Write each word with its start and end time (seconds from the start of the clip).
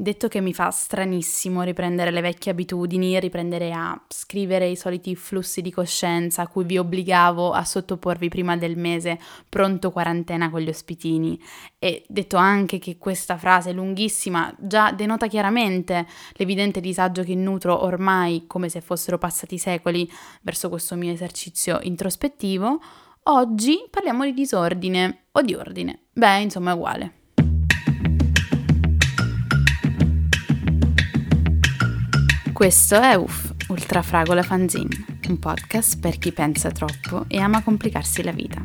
Detto 0.00 0.28
che 0.28 0.40
mi 0.40 0.54
fa 0.54 0.70
stranissimo 0.70 1.62
riprendere 1.62 2.12
le 2.12 2.20
vecchie 2.20 2.52
abitudini, 2.52 3.18
riprendere 3.18 3.72
a 3.72 4.00
scrivere 4.06 4.68
i 4.68 4.76
soliti 4.76 5.16
flussi 5.16 5.60
di 5.60 5.72
coscienza 5.72 6.42
a 6.42 6.46
cui 6.46 6.62
vi 6.62 6.78
obbligavo 6.78 7.50
a 7.50 7.64
sottoporvi 7.64 8.28
prima 8.28 8.56
del 8.56 8.76
mese 8.76 9.18
pronto 9.48 9.90
quarantena 9.90 10.50
con 10.50 10.60
gli 10.60 10.68
ospitini. 10.68 11.36
E 11.80 12.04
detto 12.06 12.36
anche 12.36 12.78
che 12.78 12.96
questa 12.96 13.36
frase 13.38 13.72
lunghissima 13.72 14.54
già 14.56 14.92
denota 14.92 15.26
chiaramente 15.26 16.06
l'evidente 16.34 16.78
disagio 16.78 17.24
che 17.24 17.34
nutro 17.34 17.82
ormai, 17.82 18.44
come 18.46 18.68
se 18.68 18.80
fossero 18.80 19.18
passati 19.18 19.58
secoli, 19.58 20.08
verso 20.42 20.68
questo 20.68 20.94
mio 20.94 21.12
esercizio 21.12 21.80
introspettivo, 21.82 22.80
oggi 23.24 23.84
parliamo 23.90 24.24
di 24.24 24.32
disordine 24.32 25.24
o 25.32 25.42
di 25.42 25.56
ordine. 25.56 26.02
Beh, 26.12 26.38
insomma 26.38 26.70
è 26.70 26.74
uguale. 26.74 27.12
Questo 32.58 33.00
è 33.00 33.14
UF, 33.14 33.54
Ultrafragola 33.68 34.42
Fanzine, 34.42 35.20
un 35.28 35.38
podcast 35.38 36.00
per 36.00 36.18
chi 36.18 36.32
pensa 36.32 36.72
troppo 36.72 37.24
e 37.28 37.38
ama 37.38 37.62
complicarsi 37.62 38.24
la 38.24 38.32
vita, 38.32 38.60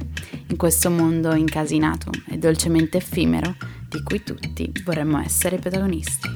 in 0.47 0.57
questo 0.57 0.89
mondo 0.89 1.35
incasinato 1.35 2.09
e 2.27 2.39
dolcemente 2.39 2.97
effimero 2.97 3.55
di 3.87 4.01
cui 4.01 4.23
tutti 4.23 4.71
vorremmo 4.83 5.19
essere 5.19 5.59
protagonisti. 5.59 6.27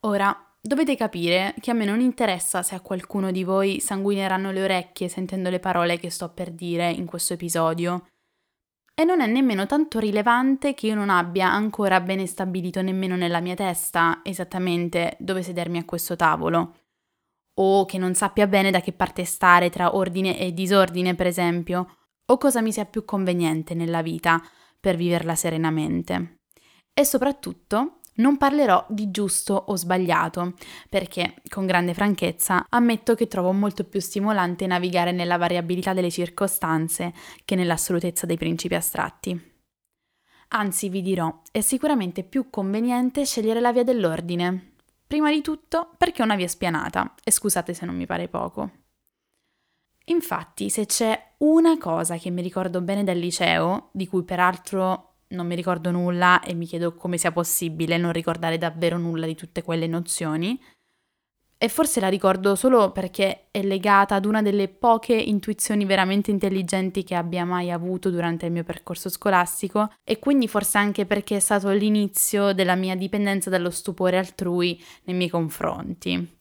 Ora, 0.00 0.36
dovete 0.60 0.96
capire 0.96 1.54
che 1.60 1.70
a 1.70 1.74
me 1.74 1.84
non 1.84 2.00
interessa 2.00 2.64
se 2.64 2.74
a 2.74 2.80
qualcuno 2.80 3.30
di 3.30 3.44
voi 3.44 3.78
sanguineranno 3.78 4.50
le 4.50 4.64
orecchie 4.64 5.06
sentendo 5.06 5.48
le 5.48 5.60
parole 5.60 5.96
che 5.96 6.10
sto 6.10 6.28
per 6.28 6.50
dire 6.50 6.90
in 6.90 7.06
questo 7.06 7.34
episodio 7.34 8.04
e 8.98 9.04
non 9.04 9.20
è 9.20 9.26
nemmeno 9.26 9.66
tanto 9.66 9.98
rilevante 9.98 10.72
che 10.72 10.86
io 10.86 10.94
non 10.94 11.10
abbia 11.10 11.52
ancora 11.52 12.00
bene 12.00 12.24
stabilito 12.24 12.80
nemmeno 12.80 13.14
nella 13.14 13.40
mia 13.40 13.54
testa 13.54 14.20
esattamente 14.22 15.18
dove 15.20 15.42
sedermi 15.42 15.76
a 15.76 15.84
questo 15.84 16.16
tavolo, 16.16 16.78
o 17.58 17.84
che 17.84 17.98
non 17.98 18.14
sappia 18.14 18.46
bene 18.46 18.70
da 18.70 18.80
che 18.80 18.92
parte 18.92 19.26
stare 19.26 19.68
tra 19.68 19.94
ordine 19.94 20.38
e 20.38 20.54
disordine, 20.54 21.14
per 21.14 21.26
esempio, 21.26 21.96
o 22.24 22.38
cosa 22.38 22.62
mi 22.62 22.72
sia 22.72 22.86
più 22.86 23.04
conveniente 23.04 23.74
nella 23.74 24.00
vita 24.00 24.42
per 24.80 24.96
viverla 24.96 25.34
serenamente. 25.34 26.38
E 26.94 27.04
soprattutto 27.04 28.00
non 28.16 28.36
parlerò 28.36 28.84
di 28.88 29.10
giusto 29.10 29.54
o 29.54 29.76
sbagliato, 29.76 30.54
perché, 30.88 31.36
con 31.48 31.66
grande 31.66 31.94
franchezza, 31.94 32.66
ammetto 32.68 33.14
che 33.14 33.26
trovo 33.26 33.52
molto 33.52 33.84
più 33.84 34.00
stimolante 34.00 34.66
navigare 34.66 35.12
nella 35.12 35.36
variabilità 35.36 35.92
delle 35.92 36.10
circostanze 36.10 37.12
che 37.44 37.54
nell'assolutezza 37.54 38.26
dei 38.26 38.36
principi 38.36 38.74
astratti. 38.74 39.54
Anzi, 40.48 40.88
vi 40.88 41.02
dirò, 41.02 41.42
è 41.50 41.60
sicuramente 41.60 42.22
più 42.22 42.50
conveniente 42.50 43.24
scegliere 43.24 43.60
la 43.60 43.72
via 43.72 43.84
dell'ordine. 43.84 44.74
Prima 45.06 45.30
di 45.30 45.40
tutto 45.40 45.90
perché 45.96 46.22
è 46.22 46.24
una 46.24 46.36
via 46.36 46.48
spianata, 46.48 47.14
e 47.22 47.30
scusate 47.30 47.74
se 47.74 47.84
non 47.84 47.96
mi 47.96 48.06
pare 48.06 48.28
poco. 48.28 48.70
Infatti, 50.08 50.70
se 50.70 50.86
c'è 50.86 51.34
una 51.38 51.76
cosa 51.78 52.16
che 52.16 52.30
mi 52.30 52.40
ricordo 52.40 52.80
bene 52.80 53.02
del 53.02 53.18
liceo, 53.18 53.90
di 53.92 54.06
cui 54.06 54.22
peraltro 54.22 55.15
non 55.36 55.46
mi 55.46 55.54
ricordo 55.54 55.92
nulla 55.92 56.40
e 56.40 56.54
mi 56.54 56.66
chiedo 56.66 56.94
come 56.94 57.18
sia 57.18 57.30
possibile 57.30 57.96
non 57.96 58.12
ricordare 58.12 58.58
davvero 58.58 58.98
nulla 58.98 59.26
di 59.26 59.36
tutte 59.36 59.62
quelle 59.62 59.86
nozioni. 59.86 60.60
E 61.58 61.68
forse 61.68 62.00
la 62.00 62.08
ricordo 62.08 62.54
solo 62.54 62.92
perché 62.92 63.46
è 63.50 63.62
legata 63.62 64.14
ad 64.14 64.26
una 64.26 64.42
delle 64.42 64.68
poche 64.68 65.14
intuizioni 65.14 65.86
veramente 65.86 66.30
intelligenti 66.30 67.02
che 67.02 67.14
abbia 67.14 67.46
mai 67.46 67.70
avuto 67.70 68.10
durante 68.10 68.44
il 68.44 68.52
mio 68.52 68.62
percorso 68.62 69.08
scolastico 69.08 69.90
e 70.04 70.18
quindi 70.18 70.48
forse 70.48 70.76
anche 70.76 71.06
perché 71.06 71.36
è 71.36 71.40
stato 71.40 71.70
l'inizio 71.70 72.52
della 72.52 72.74
mia 72.74 72.94
dipendenza 72.94 73.48
dallo 73.48 73.70
stupore 73.70 74.18
altrui 74.18 74.82
nei 75.04 75.16
miei 75.16 75.30
confronti. 75.30 76.34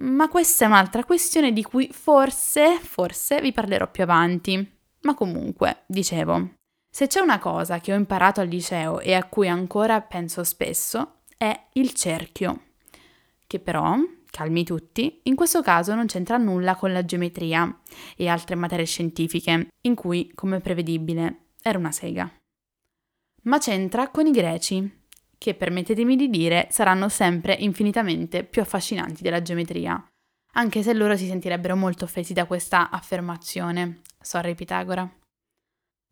Ma 0.00 0.28
questa 0.28 0.64
è 0.64 0.68
un'altra 0.68 1.04
questione 1.04 1.52
di 1.52 1.62
cui 1.62 1.88
forse, 1.92 2.78
forse 2.80 3.40
vi 3.40 3.52
parlerò 3.52 3.88
più 3.88 4.02
avanti. 4.02 4.76
Ma 5.02 5.14
comunque, 5.14 5.84
dicevo, 5.86 6.57
se 6.90 7.06
c'è 7.06 7.20
una 7.20 7.38
cosa 7.38 7.80
che 7.80 7.92
ho 7.92 7.96
imparato 7.96 8.40
al 8.40 8.48
liceo 8.48 9.00
e 9.00 9.14
a 9.14 9.24
cui 9.24 9.48
ancora 9.48 10.00
penso 10.00 10.42
spesso, 10.44 11.20
è 11.36 11.68
il 11.74 11.92
cerchio, 11.92 12.62
che 13.46 13.60
però, 13.60 13.96
calmi 14.30 14.64
tutti, 14.64 15.20
in 15.24 15.34
questo 15.34 15.62
caso 15.62 15.94
non 15.94 16.06
c'entra 16.06 16.36
nulla 16.36 16.76
con 16.76 16.92
la 16.92 17.04
geometria 17.04 17.80
e 18.16 18.28
altre 18.28 18.56
materie 18.56 18.84
scientifiche, 18.84 19.68
in 19.82 19.94
cui, 19.94 20.30
come 20.34 20.60
prevedibile, 20.60 21.46
era 21.62 21.78
una 21.78 21.92
sega. 21.92 22.30
Ma 23.42 23.58
c'entra 23.58 24.08
con 24.08 24.26
i 24.26 24.32
greci, 24.32 25.04
che 25.38 25.54
permettetemi 25.54 26.16
di 26.16 26.28
dire 26.28 26.66
saranno 26.70 27.08
sempre 27.08 27.54
infinitamente 27.54 28.42
più 28.42 28.60
affascinanti 28.60 29.22
della 29.22 29.40
geometria, 29.40 30.04
anche 30.54 30.82
se 30.82 30.92
loro 30.92 31.16
si 31.16 31.26
sentirebbero 31.26 31.76
molto 31.76 32.04
offesi 32.04 32.32
da 32.32 32.46
questa 32.46 32.90
affermazione. 32.90 34.00
Sorry 34.20 34.54
Pitagora. 34.54 35.17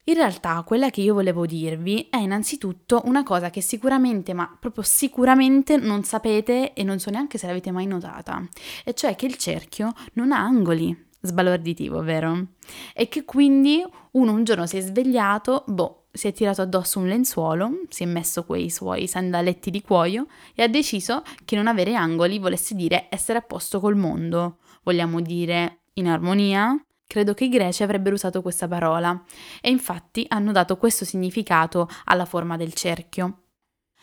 In 0.09 0.15
realtà 0.15 0.63
quella 0.65 0.91
che 0.91 1.01
io 1.01 1.15
volevo 1.15 1.47
dirvi 1.47 2.07
è 2.09 2.19
innanzitutto 2.19 3.03
una 3.07 3.25
cosa 3.25 3.51
che 3.51 3.61
sicuramente, 3.61 4.35
ma 4.35 4.57
proprio 4.61 4.85
sicuramente 4.85 5.77
non 5.79 6.05
sapete 6.05 6.75
e 6.75 6.85
non 6.85 7.01
so 7.01 7.11
neanche 7.11 7.39
se 7.39 7.49
l'avete 7.49 7.73
mai 7.73 7.87
notata, 7.87 8.41
e 8.85 8.95
cioè 8.95 9.17
che 9.17 9.27
il 9.27 9.35
cerchio 9.37 9.93
non 10.13 10.31
ha 10.31 10.39
angoli. 10.39 11.05
Sbalorditivo, 11.21 12.03
vero? 12.03 12.51
E 12.95 13.09
che 13.09 13.25
quindi 13.25 13.85
uno 14.13 14.33
un 14.33 14.45
giorno 14.45 14.67
si 14.67 14.77
è 14.77 14.81
svegliato, 14.81 15.65
boh, 15.67 16.05
si 16.13 16.29
è 16.29 16.33
tirato 16.33 16.63
addosso 16.63 17.01
un 17.01 17.09
lenzuolo, 17.09 17.81
si 17.89 18.05
è 18.05 18.07
messo 18.07 18.45
quei 18.45 18.71
suoi 18.71 19.09
sandaletti 19.09 19.73
di 19.73 19.83
cuoio 19.83 20.29
e 20.55 20.63
ha 20.63 20.69
deciso 20.69 21.25
che 21.45 21.57
non 21.57 21.67
avere 21.67 21.97
angoli 21.97 22.39
volesse 22.39 22.77
dire 22.77 23.09
essere 23.11 23.39
a 23.39 23.43
posto 23.43 23.81
col 23.81 23.97
mondo. 23.97 24.59
Vogliamo 24.85 25.21
dire 25.21 25.81
in 25.95 26.07
armonia, 26.07 26.81
Credo 27.07 27.35
che 27.35 27.45
i 27.45 27.49
greci 27.49 27.83
avrebbero 27.83 28.17
usato 28.17 28.43
questa 28.43 28.67
parola 28.67 29.23
e 29.61 29.71
infatti 29.71 30.25
hanno 30.29 30.53
dato 30.53 30.77
questo 30.77 31.05
significato 31.05 31.89
alla 32.05 32.25
forma 32.25 32.57
del 32.57 32.73
cerchio. 32.73 33.43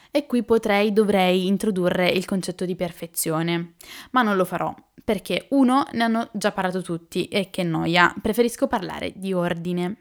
E 0.09 0.25
qui 0.25 0.43
potrei, 0.43 0.93
dovrei 0.93 1.47
introdurre 1.47 2.07
il 2.07 2.25
concetto 2.25 2.65
di 2.65 2.75
perfezione, 2.75 3.73
ma 4.11 4.21
non 4.21 4.35
lo 4.35 4.45
farò, 4.45 4.73
perché 5.03 5.47
uno, 5.49 5.87
ne 5.91 6.03
hanno 6.03 6.29
già 6.33 6.51
parlato 6.51 6.81
tutti 6.81 7.27
e 7.27 7.49
che 7.49 7.63
noia, 7.63 8.13
preferisco 8.21 8.67
parlare 8.67 9.11
di 9.15 9.33
ordine. 9.33 9.97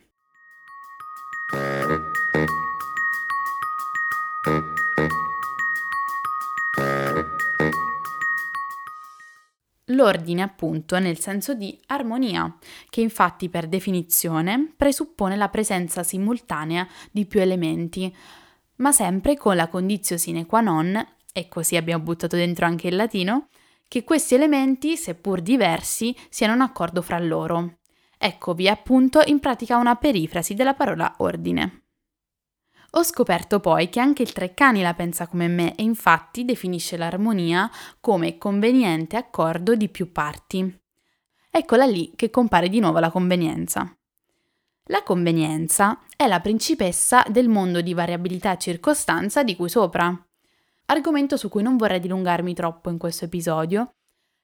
L'ordine 9.86 10.42
appunto 10.42 10.98
nel 10.98 11.18
senso 11.18 11.54
di 11.54 11.78
armonia, 11.86 12.56
che 12.88 13.00
infatti 13.00 13.48
per 13.48 13.66
definizione 13.66 14.72
presuppone 14.76 15.36
la 15.36 15.48
presenza 15.48 16.02
simultanea 16.02 16.86
di 17.10 17.26
più 17.26 17.40
elementi, 17.40 18.14
ma 18.76 18.92
sempre 18.92 19.36
con 19.36 19.56
la 19.56 19.68
condizio 19.68 20.16
sine 20.16 20.46
qua 20.46 20.60
non, 20.60 21.04
e 21.32 21.48
così 21.48 21.76
abbiamo 21.76 22.04
buttato 22.04 22.36
dentro 22.36 22.66
anche 22.66 22.88
il 22.88 22.96
latino, 22.96 23.48
che 23.88 24.04
questi 24.04 24.34
elementi, 24.34 24.96
seppur 24.96 25.40
diversi, 25.40 26.16
siano 26.28 26.54
in 26.54 26.60
accordo 26.60 27.02
fra 27.02 27.18
loro. 27.18 27.78
Eccovi 28.16 28.68
appunto 28.68 29.20
in 29.26 29.40
pratica 29.40 29.76
una 29.76 29.96
perifrasi 29.96 30.54
della 30.54 30.74
parola 30.74 31.14
ordine. 31.18 31.81
Ho 32.94 33.02
scoperto 33.04 33.58
poi 33.58 33.88
che 33.88 34.00
anche 34.00 34.22
il 34.22 34.32
Treccani 34.32 34.82
la 34.82 34.92
pensa 34.92 35.26
come 35.26 35.48
me 35.48 35.74
e 35.74 35.82
infatti 35.82 36.44
definisce 36.44 36.98
l'armonia 36.98 37.70
come 38.00 38.36
conveniente 38.36 39.16
accordo 39.16 39.74
di 39.74 39.88
più 39.88 40.12
parti. 40.12 40.78
Eccola 41.50 41.86
lì 41.86 42.12
che 42.14 42.28
compare 42.28 42.68
di 42.68 42.80
nuovo 42.80 42.98
la 42.98 43.10
convenienza. 43.10 43.96
La 44.86 45.02
convenienza 45.02 46.00
è 46.16 46.26
la 46.26 46.40
principessa 46.40 47.24
del 47.28 47.48
mondo 47.48 47.80
di 47.80 47.94
variabilità 47.94 48.52
e 48.52 48.58
circostanza 48.58 49.42
di 49.42 49.56
cui 49.56 49.70
sopra. 49.70 50.14
Argomento 50.86 51.38
su 51.38 51.48
cui 51.48 51.62
non 51.62 51.78
vorrei 51.78 52.00
dilungarmi 52.00 52.52
troppo 52.52 52.90
in 52.90 52.98
questo 52.98 53.24
episodio, 53.24 53.94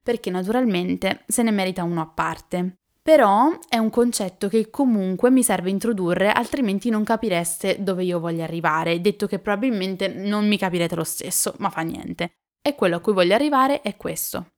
perché 0.02 0.30
naturalmente 0.30 1.24
se 1.26 1.42
ne 1.42 1.50
merita 1.50 1.82
uno 1.82 2.00
a 2.00 2.06
parte. 2.06 2.78
Però 3.08 3.58
è 3.70 3.78
un 3.78 3.88
concetto 3.88 4.48
che 4.48 4.68
comunque 4.68 5.30
mi 5.30 5.42
serve 5.42 5.70
introdurre, 5.70 6.30
altrimenti 6.30 6.90
non 6.90 7.04
capireste 7.04 7.82
dove 7.82 8.04
io 8.04 8.20
voglio 8.20 8.42
arrivare, 8.42 9.00
detto 9.00 9.26
che 9.26 9.38
probabilmente 9.38 10.08
non 10.08 10.46
mi 10.46 10.58
capirete 10.58 10.94
lo 10.94 11.04
stesso, 11.04 11.54
ma 11.56 11.70
fa 11.70 11.80
niente. 11.80 12.32
E 12.60 12.74
quello 12.74 12.96
a 12.96 13.00
cui 13.00 13.14
voglio 13.14 13.34
arrivare 13.34 13.80
è 13.80 13.96
questo 13.96 14.50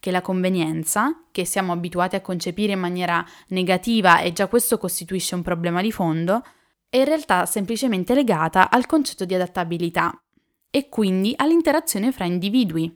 che 0.00 0.10
la 0.10 0.22
convenienza, 0.22 1.26
che 1.30 1.44
siamo 1.44 1.70
abituati 1.70 2.16
a 2.16 2.20
concepire 2.20 2.72
in 2.72 2.80
maniera 2.80 3.24
negativa 3.50 4.18
e 4.18 4.32
già 4.32 4.48
questo 4.48 4.76
costituisce 4.76 5.36
un 5.36 5.42
problema 5.42 5.80
di 5.80 5.92
fondo, 5.92 6.42
è 6.88 6.96
in 6.96 7.04
realtà 7.04 7.46
semplicemente 7.46 8.12
legata 8.12 8.70
al 8.70 8.86
concetto 8.86 9.24
di 9.24 9.34
adattabilità 9.34 10.20
e 10.68 10.88
quindi 10.88 11.32
all'interazione 11.36 12.10
fra 12.10 12.24
individui, 12.24 12.92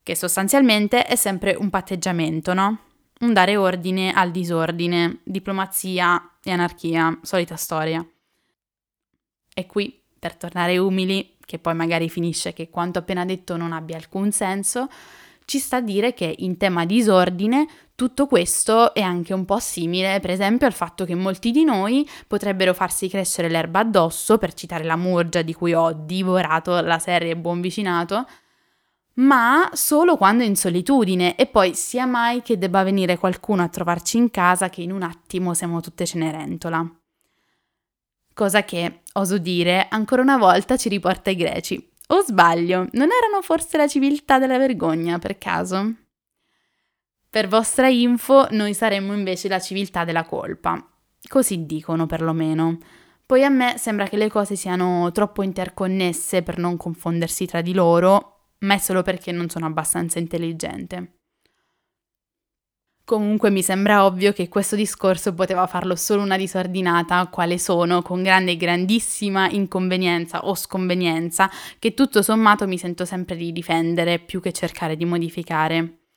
che 0.00 0.14
sostanzialmente 0.14 1.04
è 1.06 1.16
sempre 1.16 1.56
un 1.58 1.70
patteggiamento, 1.70 2.54
no? 2.54 2.82
Un 3.20 3.32
dare 3.32 3.56
ordine 3.56 4.12
al 4.12 4.30
disordine, 4.30 5.20
diplomazia 5.24 6.36
e 6.42 6.50
anarchia, 6.50 7.18
solita 7.22 7.56
storia. 7.56 8.06
E 9.54 9.66
qui, 9.66 10.00
per 10.18 10.36
tornare 10.36 10.78
umili, 10.78 11.36
che 11.44 11.58
poi 11.58 11.74
magari 11.74 12.08
finisce 12.08 12.52
che 12.52 12.68
quanto 12.68 12.98
appena 12.98 13.24
detto 13.24 13.56
non 13.56 13.72
abbia 13.72 13.96
alcun 13.96 14.30
senso, 14.30 14.88
ci 15.46 15.58
sta 15.58 15.78
a 15.78 15.80
dire 15.80 16.12
che 16.12 16.34
in 16.38 16.58
tema 16.58 16.84
disordine 16.84 17.66
tutto 17.94 18.26
questo 18.26 18.92
è 18.92 19.00
anche 19.00 19.32
un 19.32 19.46
po' 19.46 19.58
simile, 19.58 20.20
per 20.20 20.30
esempio, 20.30 20.66
al 20.66 20.74
fatto 20.74 21.04
che 21.06 21.14
molti 21.14 21.50
di 21.50 21.64
noi 21.64 22.08
potrebbero 22.26 22.74
farsi 22.74 23.08
crescere 23.08 23.48
l'erba 23.48 23.80
addosso, 23.80 24.36
per 24.36 24.52
citare 24.52 24.84
la 24.84 24.96
Murgia 24.96 25.42
di 25.42 25.54
cui 25.54 25.72
ho 25.72 25.92
divorato 26.04 26.80
la 26.80 26.98
serie 26.98 27.34
Buon 27.34 27.60
Vicinato, 27.62 28.26
ma 29.18 29.68
solo 29.72 30.16
quando 30.16 30.44
in 30.44 30.56
solitudine 30.56 31.36
e 31.36 31.46
poi 31.46 31.74
sia 31.74 32.06
mai 32.06 32.42
che 32.42 32.58
debba 32.58 32.82
venire 32.82 33.18
qualcuno 33.18 33.62
a 33.62 33.68
trovarci 33.68 34.16
in 34.16 34.30
casa 34.30 34.68
che 34.68 34.82
in 34.82 34.92
un 34.92 35.02
attimo 35.02 35.54
siamo 35.54 35.80
tutte 35.80 36.06
cenerentola. 36.06 36.88
Cosa 38.32 38.62
che, 38.62 39.00
oso 39.14 39.38
dire, 39.38 39.88
ancora 39.90 40.22
una 40.22 40.36
volta 40.36 40.76
ci 40.76 40.88
riporta 40.88 41.30
ai 41.30 41.36
greci. 41.36 41.90
O 42.10 42.22
sbaglio, 42.22 42.86
non 42.92 43.08
erano 43.10 43.42
forse 43.42 43.76
la 43.76 43.88
civiltà 43.88 44.38
della 44.38 44.56
vergogna, 44.56 45.18
per 45.18 45.36
caso? 45.36 45.94
Per 47.28 47.48
vostra 47.48 47.88
info, 47.88 48.46
noi 48.52 48.72
saremmo 48.72 49.12
invece 49.12 49.48
la 49.48 49.58
civiltà 49.58 50.04
della 50.04 50.24
colpa. 50.24 50.82
Così 51.28 51.66
dicono 51.66 52.06
perlomeno. 52.06 52.78
Poi 53.26 53.44
a 53.44 53.50
me 53.50 53.74
sembra 53.76 54.06
che 54.06 54.16
le 54.16 54.30
cose 54.30 54.54
siano 54.54 55.10
troppo 55.10 55.42
interconnesse 55.42 56.42
per 56.42 56.58
non 56.58 56.76
confondersi 56.76 57.44
tra 57.44 57.60
di 57.60 57.74
loro 57.74 58.37
ma 58.60 58.74
è 58.74 58.78
solo 58.78 59.02
perché 59.02 59.32
non 59.32 59.48
sono 59.48 59.66
abbastanza 59.66 60.18
intelligente. 60.18 61.18
Comunque 63.04 63.48
mi 63.48 63.62
sembra 63.62 64.04
ovvio 64.04 64.34
che 64.34 64.48
questo 64.48 64.76
discorso 64.76 65.32
poteva 65.32 65.66
farlo 65.66 65.96
solo 65.96 66.20
una 66.20 66.36
disordinata, 66.36 67.26
quale 67.28 67.58
sono, 67.58 68.02
con 68.02 68.22
grande 68.22 68.50
e 68.50 68.56
grandissima 68.58 69.48
inconvenienza 69.48 70.44
o 70.44 70.54
sconvenienza, 70.54 71.50
che 71.78 71.94
tutto 71.94 72.20
sommato 72.20 72.66
mi 72.66 72.76
sento 72.76 73.06
sempre 73.06 73.36
di 73.36 73.50
difendere 73.50 74.18
più 74.18 74.42
che 74.42 74.52
cercare 74.52 74.94
di 74.94 75.06
modificare. 75.06 76.07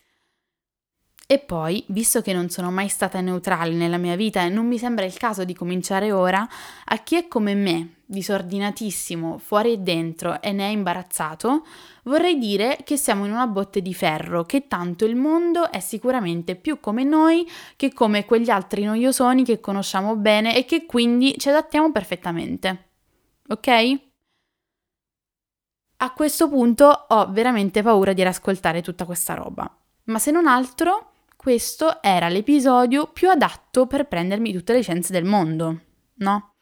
E 1.32 1.40
poi, 1.40 1.82
visto 1.88 2.22
che 2.22 2.34
non 2.34 2.50
sono 2.50 2.72
mai 2.72 2.90
stata 2.90 3.22
neutrale 3.22 3.74
nella 3.74 3.96
mia 3.96 4.18
vita 4.18 4.42
e 4.42 4.50
non 4.50 4.68
mi 4.68 4.78
sembra 4.78 5.06
il 5.06 5.18
caso 5.18 5.46
di 5.46 5.54
cominciare 5.54 6.12
ora, 6.12 6.46
a 6.84 6.98
chi 6.98 7.16
è 7.16 7.30
come 7.30 7.56
me, 7.56 8.00
disordinatissimo, 8.06 9.38
fuori 9.38 9.72
e 9.72 9.78
dentro 9.78 10.42
e 10.42 10.52
ne 10.52 10.68
è 10.68 10.72
imbarazzato, 10.72 11.66
vorrei 12.04 12.38
dire 12.38 12.80
che 12.84 12.98
siamo 12.98 13.24
in 13.24 13.32
una 13.32 13.48
botte 13.48 13.82
di 13.82 13.94
ferro, 13.94 14.44
che 14.44 14.68
tanto 14.68 15.06
il 15.06 15.16
mondo 15.16 15.72
è 15.72 15.80
sicuramente 15.80 16.56
più 16.56 16.82
come 16.82 17.06
noi 17.06 17.50
che 17.78 17.94
come 17.94 18.26
quegli 18.26 18.50
altri 18.50 18.84
noiosoni 18.84 19.46
che 19.46 19.62
conosciamo 19.62 20.18
bene 20.18 20.54
e 20.58 20.66
che 20.66 20.86
quindi 20.86 21.36
ci 21.38 21.48
adattiamo 21.48 21.94
perfettamente. 21.94 22.90
Ok? 23.48 24.00
A 25.96 26.12
questo 26.12 26.50
punto 26.50 27.06
ho 27.08 27.32
veramente 27.32 27.82
paura 27.82 28.12
di 28.12 28.22
ascoltare 28.22 28.82
tutta 28.82 29.06
questa 29.06 29.34
roba. 29.34 29.74
Ma 30.06 30.20
se 30.20 30.32
non 30.32 30.46
altro, 30.46 31.11
questo 31.42 32.04
era 32.04 32.30
l'episodio 32.30 33.08
più 33.08 33.28
adatto 33.28 33.88
per 33.88 34.08
prendermi 34.08 34.54
tutte 34.54 34.74
le 34.74 34.78
licenze 34.78 35.12
del 35.12 35.24
mondo, 35.24 35.82
no? 36.18 36.54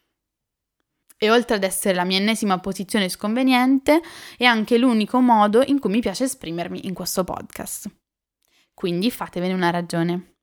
E 1.17 1.29
oltre 1.29 1.57
ad 1.57 1.63
essere 1.63 1.95
la 1.95 2.05
mia 2.05 2.17
ennesima 2.17 2.61
posizione 2.61 3.09
sconveniente, 3.09 3.99
è 4.37 4.45
anche 4.45 4.77
l'unico 4.77 5.19
modo 5.19 5.63
in 5.63 5.79
cui 5.79 5.89
mi 5.89 5.99
piace 5.99 6.23
esprimermi 6.23 6.87
in 6.87 6.93
questo 6.93 7.25
podcast. 7.25 7.93
Quindi 8.73 9.11
fatevene 9.11 9.53
una 9.53 9.69
ragione. 9.69 10.37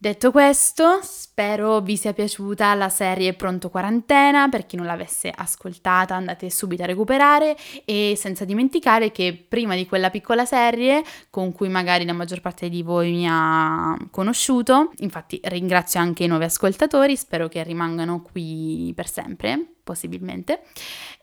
Detto 0.00 0.30
questo, 0.30 1.00
spero 1.02 1.80
vi 1.80 1.96
sia 1.96 2.12
piaciuta 2.12 2.72
la 2.74 2.88
serie 2.88 3.34
Pronto 3.34 3.68
Quarantena, 3.68 4.48
per 4.48 4.64
chi 4.64 4.76
non 4.76 4.86
l'avesse 4.86 5.28
ascoltata 5.34 6.14
andate 6.14 6.50
subito 6.50 6.84
a 6.84 6.86
recuperare 6.86 7.56
e 7.84 8.14
senza 8.16 8.44
dimenticare 8.44 9.10
che 9.10 9.44
prima 9.48 9.74
di 9.74 9.86
quella 9.86 10.10
piccola 10.10 10.44
serie 10.44 11.02
con 11.30 11.50
cui 11.50 11.68
magari 11.68 12.04
la 12.04 12.12
maggior 12.12 12.40
parte 12.40 12.68
di 12.68 12.84
voi 12.84 13.10
mi 13.10 13.26
ha 13.28 13.96
conosciuto, 14.12 14.92
infatti 14.98 15.40
ringrazio 15.42 15.98
anche 15.98 16.22
i 16.22 16.28
nuovi 16.28 16.44
ascoltatori, 16.44 17.16
spero 17.16 17.48
che 17.48 17.64
rimangano 17.64 18.22
qui 18.22 18.92
per 18.94 19.08
sempre, 19.08 19.60
possibilmente, 19.82 20.62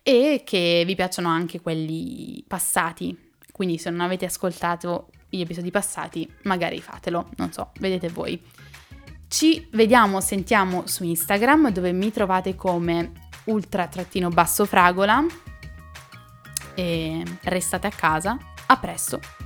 e 0.03 0.41
che 0.43 0.83
vi 0.85 0.95
piacciono 0.95 1.29
anche 1.29 1.61
quelli 1.61 2.43
passati. 2.45 3.17
Quindi 3.53 3.77
se 3.77 3.89
non 3.89 4.01
avete 4.01 4.25
ascoltato 4.25 5.07
gli 5.29 5.39
episodi 5.39 5.71
passati, 5.71 6.29
magari 6.43 6.81
fatelo, 6.81 7.29
non 7.37 7.53
so, 7.53 7.71
vedete 7.79 8.09
voi. 8.09 8.41
Ci 9.27 9.67
vediamo, 9.71 10.21
sentiamo 10.21 10.87
su 10.87 11.03
Instagram 11.03 11.71
dove 11.71 11.91
mi 11.91 12.11
trovate 12.11 12.55
come 12.55 13.11
ultra-basso 13.45 14.65
fragola 14.65 15.23
e 16.75 17.23
restate 17.43 17.87
a 17.87 17.91
casa. 17.91 18.37
A 18.67 18.77
presto! 18.77 19.44